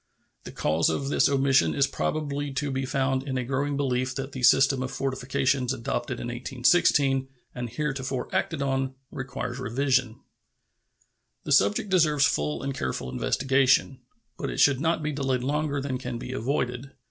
[0.45, 4.31] The cause of this omission is probably to be found in a growing belief that
[4.31, 10.19] the system of fortifications adopted in 1816, and heretofore acted on, requires revision.
[11.43, 13.99] The subject certainly deserves full and careful investigation,
[14.39, 16.93] but it should not be delayed longer than can be avoided.